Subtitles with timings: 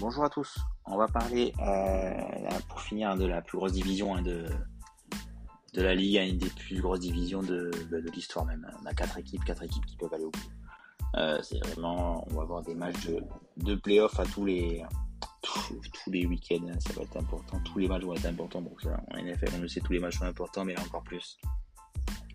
[0.00, 0.58] bonjour à tous.
[0.86, 4.46] On va parler euh, pour finir de la plus grosse division hein, de,
[5.74, 7.70] la Ligue, une des plus grosses divisions de,
[8.12, 8.66] l'histoire même.
[8.82, 10.50] On a quatre équipes, quatre équipes qui peuvent aller au bout.
[11.16, 13.22] Euh, c'est vraiment, on va avoir des matchs de,
[13.56, 14.84] de playoff à tous les
[15.40, 17.60] tous, les week-ends, hein, ça va être important.
[17.64, 18.60] Tous les matchs vont être importants.
[18.60, 21.02] Bon, ça, en NFL, on le sait, tous les matchs sont importants, mais là encore
[21.04, 21.38] plus.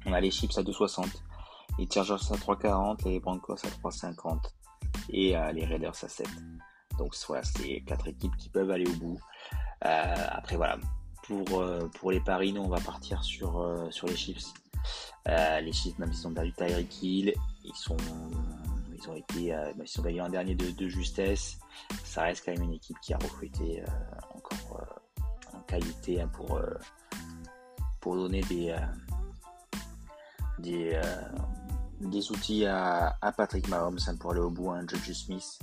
[0.05, 1.05] On a les Chips à 2,60,
[1.79, 4.39] les Chargers à 3,40, les Broncos à 3,50
[5.09, 6.27] et euh, les Raiders à 7.
[6.97, 9.19] Donc voilà, c'est quatre équipes qui peuvent aller au bout.
[9.85, 10.77] Euh, après voilà,
[11.23, 14.53] pour, euh, pour les paris, nous on va partir sur, sur les Chiefs.
[15.25, 17.97] les Chiefs, même s'ils ont perdu Tyreek Hill, ils sont
[18.95, 21.57] ils ont été ils sont gagnés en dernier de, justesse.
[22.03, 23.83] Ça reste quand même une équipe qui a recruté
[24.33, 25.01] encore
[25.53, 26.61] en qualité hein, pour,
[27.99, 28.75] pour donner des,
[30.59, 31.01] des,
[32.09, 35.59] des outils à, Patrick Mahomes hein, pour aller au bout, un Judge Smith,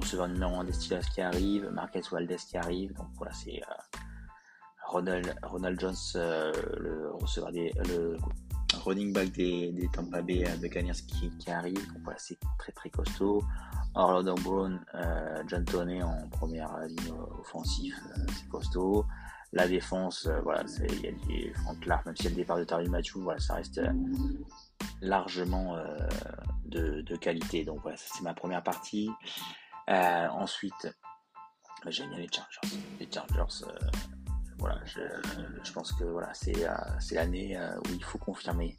[0.00, 3.98] receveur numéro 1 des Steelers qui arrive, Marquez Valdez qui arrive, donc voilà, c'est euh,
[4.86, 8.16] Ronald, Ronald Jones, euh, le receveur des, le
[8.84, 12.72] running back des, des Tampa Bay de Buccaneers qui, qui, arrive, donc voilà, c'est très
[12.72, 13.42] très costaud.
[13.94, 17.94] Orlando Brown, euh, John Toney en première ligne offensive,
[18.28, 19.04] c'est costaud.
[19.52, 22.88] La défense, voilà, il y a des Frank Clark, même si le départ de Terry
[22.88, 23.80] Matthew, voilà, ça reste
[25.00, 26.08] largement euh,
[26.66, 27.64] de, qualité.
[27.64, 29.10] Donc voilà, c'est ma première partie.
[29.88, 30.88] Euh, ensuite,
[31.86, 32.78] j'aime bien les Chargers.
[32.98, 33.90] Les Chargers, euh,
[34.58, 38.76] voilà, je, pense que voilà, c'est l'année où il faut confirmer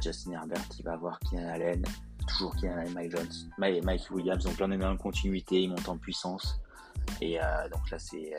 [0.00, 0.64] Justin Herbert.
[0.78, 1.84] Il va avoir Keenan Allen,
[2.28, 4.44] toujours Keenan Allen, Mike Jones, Mike, Williams.
[4.44, 6.60] Donc là, on est la continuité, il monte en puissance.
[7.20, 7.38] Et
[7.72, 8.34] donc là, c'est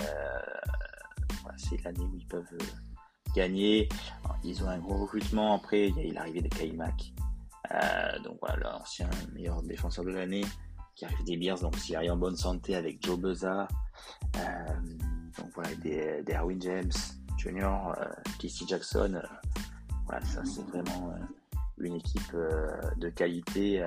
[1.58, 2.58] c'est l'année où ils peuvent
[3.36, 3.90] gagner.
[4.44, 5.56] ils ont un gros recrutement.
[5.56, 7.14] Après, il y a l'arrivée de Kyle Mack.
[7.72, 10.46] Euh, donc voilà, l'ancien meilleur défenseur de l'année
[11.06, 11.60] arrive des Bears.
[11.60, 13.68] Donc s'il arrive en bonne santé avec Joe Buzza.
[14.38, 14.40] Euh,
[15.38, 16.92] donc voilà, des, Erwin James
[17.38, 18.06] Jr., euh,
[18.40, 19.14] Casey Jackson.
[19.16, 19.22] Euh,
[20.06, 21.14] voilà, ça c'est vraiment
[21.78, 22.36] une équipe
[22.98, 23.84] de qualité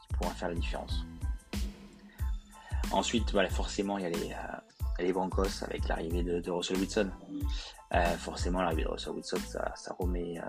[0.00, 1.04] qui pourra faire la différence.
[2.92, 4.34] Ensuite, voilà, forcément, il y a les,
[4.98, 7.10] les Broncos avec l'arrivée de, Russell Wilson.
[7.94, 10.42] Euh, forcément, l'arrivée de Russell Wilson, ça, remet euh,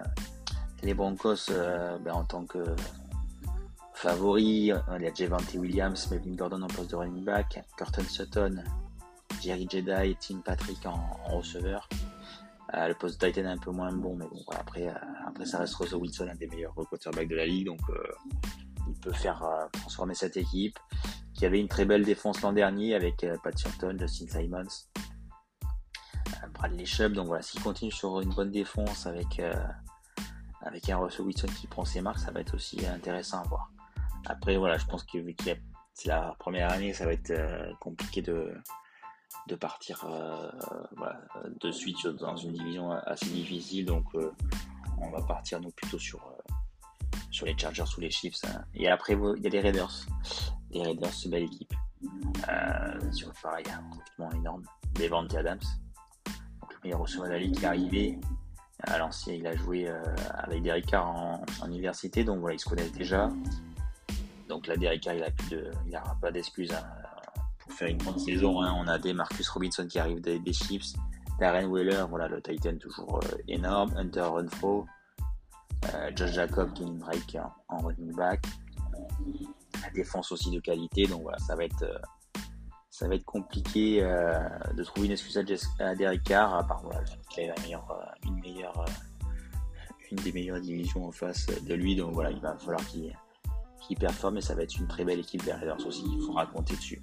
[0.83, 2.63] les Broncos euh, ben, en tant que
[3.97, 4.73] favoris.
[4.95, 8.63] Il y a Javante Williams, Melvin Gordon en poste de running back, Curtin Sutton,
[9.41, 10.97] Jerry Jedi, Tim Patrick en,
[11.35, 11.87] receveur.
[12.73, 14.93] le poste de Titan est un peu moins bon, mais bon, après,
[15.25, 17.81] après ça reste Russell Wilson, un des meilleurs quarterbacks de la ligue, donc
[18.87, 19.43] il peut faire
[19.73, 20.77] transformer cette équipe
[21.37, 24.63] qui avait une très belle défense l'an dernier avec euh, Pat Surton, Justin Simons,
[25.65, 27.13] euh, Bradley Chubb.
[27.13, 29.53] Donc voilà, s'il continue sur une bonne défense avec, euh,
[30.61, 33.69] avec un Russell Wilson qui prend ses marques, ça va être aussi intéressant à voir.
[34.27, 35.43] Après, voilà, je pense que vu que
[35.93, 37.33] c'est la première année, ça va être
[37.79, 38.53] compliqué de,
[39.47, 40.05] de partir
[41.61, 43.85] de suite dans une division assez difficile.
[43.85, 44.05] Donc,
[44.99, 46.21] on va partir nous plutôt sur,
[47.31, 48.43] sur les Chargers ou les Chiefs.
[48.45, 48.63] Hein.
[48.75, 50.05] Et après, il y a les Raiders
[50.71, 51.73] les Raiders, c'est belle équipe.
[52.49, 54.63] Euh, sur pareil, un recrutement énorme.
[54.95, 55.59] Devante Adams,
[56.61, 58.19] donc le meilleur receveur de la qui est arrivé.
[58.83, 60.01] À l'ancien, il a joué euh,
[60.35, 63.29] avec Derek Carr en, université, donc voilà, ils se connaissent déjà.
[64.47, 66.83] Donc là, Derek il a pas d'excuses hein,
[67.59, 68.61] pour faire une grande saison.
[68.61, 68.73] Hein.
[68.77, 70.93] On a des Marcus Robinson qui arrive des, Chiefs,
[71.39, 74.85] Darren Wheeler, voilà, le Titan toujours euh, énorme, Hunter Renfro,
[75.93, 77.37] euh, Josh Jacob qui est une break
[77.67, 78.45] en running back
[79.83, 81.05] la défense aussi de qualité.
[81.05, 86.81] Donc voilà, ça va être, euh, compliqué de trouver une excuse à, Carr, à part
[87.51, 88.41] a une
[90.09, 91.95] une des meilleures divisions en face de lui.
[91.95, 93.15] Donc voilà, il va falloir qu'il
[93.95, 96.03] performe et ça va être une très belle équipe derrière aussi.
[96.05, 97.01] Il faudra compter dessus.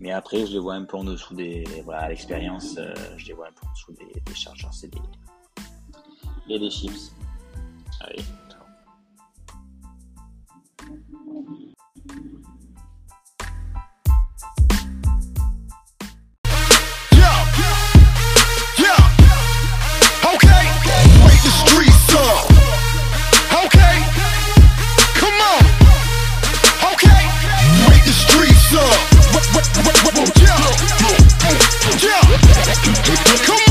[0.00, 1.64] Mais après, je les vois un peu en dessous des.
[1.84, 2.76] Voilà, l'expérience,
[3.16, 4.88] je les vois un peu en dessous des, des Chargers et
[6.48, 7.12] des, des Chips.
[8.00, 8.22] Allez.
[30.36, 30.58] Yeah.
[32.00, 33.61] Yeah.